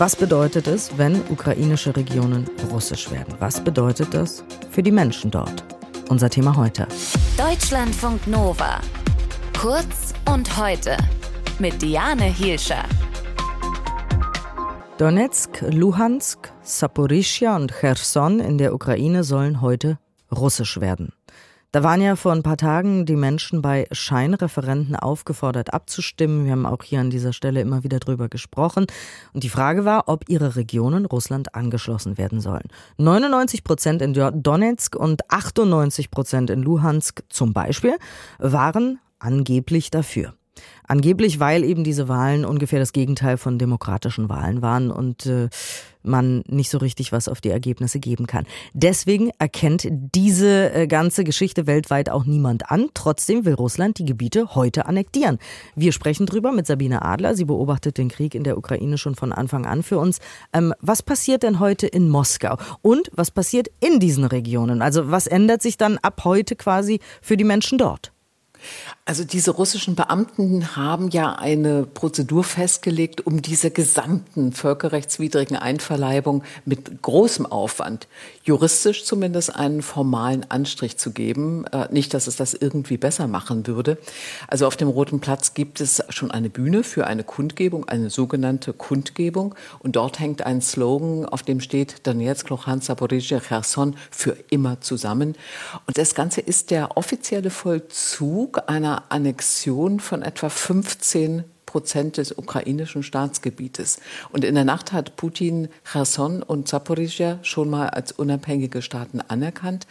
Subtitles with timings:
[0.00, 3.34] Was bedeutet es, wenn ukrainische Regionen russisch werden?
[3.38, 5.62] Was bedeutet das für die Menschen dort?
[6.08, 6.88] Unser Thema heute.
[7.36, 8.80] Deutschlandfunk Nova.
[9.60, 10.96] Kurz und heute
[11.58, 12.82] mit Diane Hielscher.
[14.96, 19.98] Donetsk, Luhansk, Saporischia und Cherson in der Ukraine sollen heute
[20.32, 21.12] russisch werden.
[21.72, 26.44] Da waren ja vor ein paar Tagen die Menschen bei Scheinreferenten aufgefordert abzustimmen.
[26.44, 28.86] Wir haben auch hier an dieser Stelle immer wieder drüber gesprochen.
[29.32, 32.66] Und die Frage war, ob ihre Regionen Russland angeschlossen werden sollen.
[32.98, 37.96] 99 Prozent in Donetsk und 98 Prozent in Luhansk zum Beispiel
[38.38, 40.34] waren angeblich dafür.
[40.86, 45.48] Angeblich, weil eben diese Wahlen ungefähr das Gegenteil von demokratischen Wahlen waren und äh,
[46.02, 48.46] man nicht so richtig was auf die Ergebnisse geben kann.
[48.72, 52.88] Deswegen erkennt diese äh, ganze Geschichte weltweit auch niemand an.
[52.94, 55.38] Trotzdem will Russland die Gebiete heute annektieren.
[55.76, 57.36] Wir sprechen drüber mit Sabine Adler.
[57.36, 60.18] Sie beobachtet den Krieg in der Ukraine schon von Anfang an für uns.
[60.52, 62.56] Ähm, was passiert denn heute in Moskau?
[62.82, 64.82] Und was passiert in diesen Regionen?
[64.82, 68.12] Also was ändert sich dann ab heute quasi für die Menschen dort?
[69.04, 77.02] Also diese russischen Beamten haben ja eine Prozedur festgelegt, um dieser gesamten völkerrechtswidrigen Einverleibung mit
[77.02, 78.06] großem Aufwand,
[78.44, 81.64] juristisch zumindest einen formalen Anstrich zu geben.
[81.72, 83.98] Äh, nicht, dass es das irgendwie besser machen würde.
[84.46, 88.72] Also auf dem Roten Platz gibt es schon eine Bühne für eine Kundgebung, eine sogenannte
[88.72, 89.54] Kundgebung.
[89.80, 95.34] Und dort hängt ein Slogan, auf dem steht Donetsk, Luhansk, Zaporizhia, Cherson für immer zusammen.
[95.86, 103.04] Und das Ganze ist der offizielle Vollzug einer Annexion von etwa 15 Prozent des ukrainischen
[103.04, 104.00] Staatsgebietes.
[104.32, 109.86] Und in der Nacht hat Putin Cherson und Zaporizhia schon mal als unabhängige Staaten anerkannt.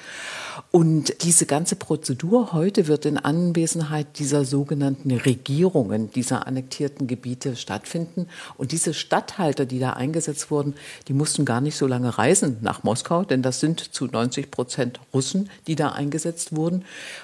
[0.72, 8.28] Und diese ganze Prozedur heute wird in Anwesenheit dieser sogenannten Regierungen dieser annektierten Gebiete stattfinden.
[8.58, 10.74] Und diese Statthalter, die da eingesetzt wurden,
[11.08, 15.00] die mussten gar nicht so lange reisen nach Moskau, denn das sind zu 90 Prozent
[15.14, 16.84] Russen, die da eingesetzt wurden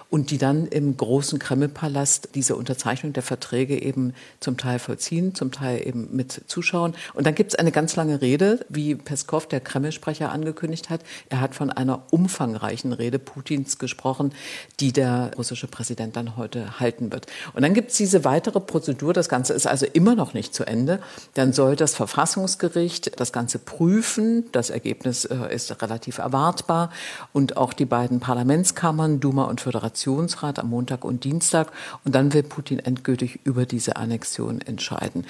[0.09, 4.13] und die dann im großen Kremlpalast diese Unterzeichnung der Verträge eben
[4.45, 6.93] zum Teil vollziehen, zum Teil eben mit zuschauen.
[7.15, 11.01] Und dann gibt es eine ganz lange Rede, wie Peskov, der Kreml-Sprecher, angekündigt hat.
[11.29, 14.33] Er hat von einer umfangreichen Rede Putins gesprochen,
[14.79, 17.25] die der russische Präsident dann heute halten wird.
[17.53, 19.13] Und dann gibt es diese weitere Prozedur.
[19.13, 20.99] Das Ganze ist also immer noch nicht zu Ende.
[21.33, 24.45] Dann soll das Verfassungsgericht das Ganze prüfen.
[24.51, 26.91] Das Ergebnis äh, ist relativ erwartbar.
[27.33, 31.71] Und auch die beiden Parlamentskammern, Duma und Föderationsrat am Montag und Dienstag.
[32.03, 35.25] Und dann will Putin endgültig über diese Annexion Sanktionen entscheiden.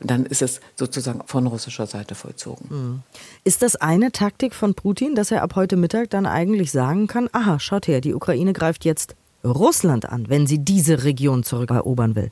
[0.00, 2.68] Und dann ist es sozusagen von russischer Seite vollzogen.
[2.68, 3.02] Hm.
[3.44, 7.28] Ist das eine Taktik von Putin, dass er ab heute Mittag dann eigentlich sagen kann,
[7.32, 12.30] aha, schaut her, die Ukraine greift jetzt Russland an, wenn sie diese Region zurückerobern will?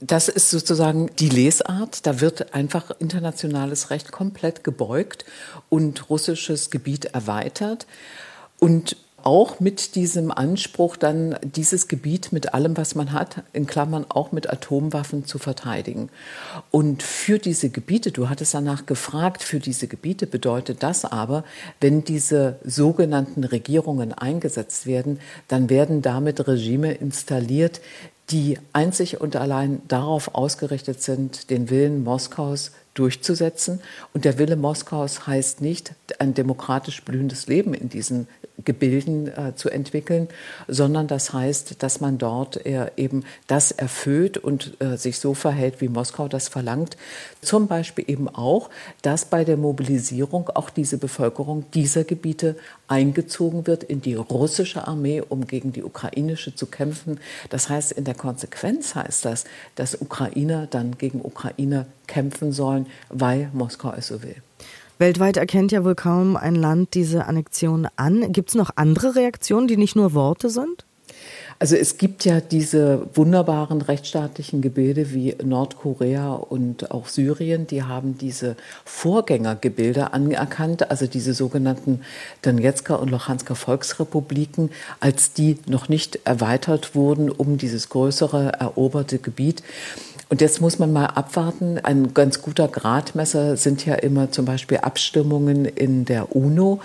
[0.00, 2.06] Das ist sozusagen die Lesart.
[2.06, 5.24] Da wird einfach internationales Recht komplett gebeugt
[5.68, 7.86] und russisches Gebiet erweitert.
[8.58, 14.04] Und auch mit diesem Anspruch, dann dieses Gebiet mit allem, was man hat, in Klammern
[14.08, 16.10] auch mit Atomwaffen zu verteidigen.
[16.70, 21.44] Und für diese Gebiete, du hattest danach gefragt, für diese Gebiete bedeutet das aber,
[21.80, 27.80] wenn diese sogenannten Regierungen eingesetzt werden, dann werden damit Regime installiert,
[28.30, 33.80] die einzig und allein darauf ausgerichtet sind, den Willen Moskaus durchzusetzen.
[34.12, 38.28] Und der Wille Moskaus heißt nicht, ein demokratisch blühendes Leben in diesen
[38.64, 40.28] Gebilden äh, zu entwickeln,
[40.68, 45.80] sondern das heißt, dass man dort äh, eben das erfüllt und äh, sich so verhält,
[45.80, 46.96] wie Moskau das verlangt.
[47.42, 48.70] Zum Beispiel eben auch,
[49.02, 52.56] dass bei der Mobilisierung auch diese Bevölkerung dieser Gebiete
[52.86, 57.18] eingezogen wird in die russische Armee, um gegen die ukrainische zu kämpfen.
[57.50, 59.44] Das heißt, in der Konsequenz heißt das,
[59.74, 64.36] dass Ukrainer dann gegen Ukrainer kämpfen sollen, weil Moskau es so will.
[64.98, 68.32] Weltweit erkennt ja wohl kaum ein Land diese Annexion an.
[68.32, 70.84] Gibt es noch andere Reaktionen, die nicht nur Worte sind?
[71.58, 78.18] Also es gibt ja diese wunderbaren rechtsstaatlichen Gebilde wie Nordkorea und auch Syrien, die haben
[78.18, 82.00] diese Vorgängergebilde anerkannt, also diese sogenannten
[82.42, 84.70] Donetsker und Luhansker Volksrepubliken,
[85.00, 89.62] als die noch nicht erweitert wurden um dieses größere eroberte Gebiet.
[90.34, 91.78] Und jetzt muss man mal abwarten.
[91.78, 96.80] Ein ganz guter Gradmesser sind ja immer zum Beispiel Abstimmungen in der UNO.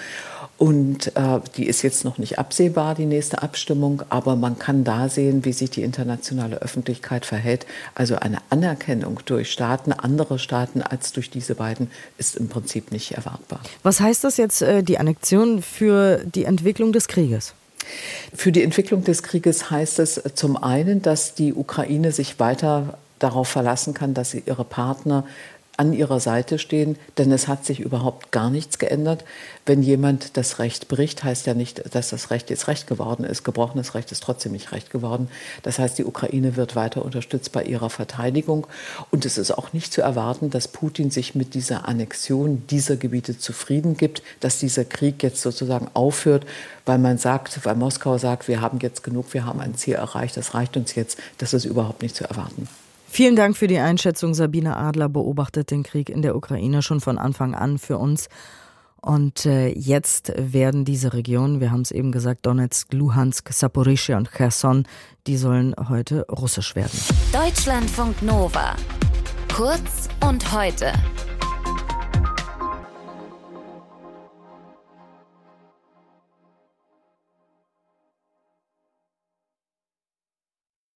[0.60, 5.10] Und äh, die ist jetzt noch nicht absehbar, die nächste Abstimmung, aber man kann da
[5.10, 7.66] sehen, wie sich die internationale Öffentlichkeit verhält.
[7.96, 13.14] Also eine Anerkennung durch Staaten, andere Staaten als durch diese beiden, ist im Prinzip nicht
[13.14, 13.62] erwartbar.
[13.82, 17.56] Was heißt das jetzt, äh, die Annexion für die Entwicklung des Krieges?
[18.32, 23.48] Für die Entwicklung des Krieges heißt es zum einen, dass die Ukraine sich weiter darauf
[23.48, 25.26] verlassen kann, dass sie ihre Partner
[25.80, 29.24] an ihrer Seite stehen, denn es hat sich überhaupt gar nichts geändert.
[29.66, 33.46] Wenn jemand das Recht bricht, heißt ja nicht, dass das Recht jetzt Recht geworden ist.
[33.46, 35.30] Gebrochenes Recht ist trotzdem nicht Recht geworden.
[35.64, 38.68] Das heißt, die Ukraine wird weiter unterstützt bei ihrer Verteidigung.
[39.10, 43.38] Und es ist auch nicht zu erwarten, dass Putin sich mit dieser Annexion dieser Gebiete
[43.38, 46.46] zufrieden gibt, dass dieser Krieg jetzt sozusagen aufhört,
[46.86, 50.36] weil man sagt, weil Moskau sagt, wir haben jetzt genug, wir haben ein Ziel erreicht,
[50.36, 51.18] das reicht uns jetzt.
[51.38, 52.68] Das ist überhaupt nicht zu erwarten.
[53.12, 54.34] Vielen Dank für die Einschätzung.
[54.36, 58.30] Sabine Adler beobachtet den Krieg in der Ukraine schon von Anfang an für uns.
[59.02, 64.32] Und äh, jetzt werden diese Regionen, wir haben es eben gesagt, Donetsk, Luhansk, Saporischia und
[64.32, 64.84] Cherson,
[65.26, 66.98] die sollen heute russisch werden.
[67.34, 68.76] Deutschlandfunk Nova.
[69.54, 70.94] Kurz und heute.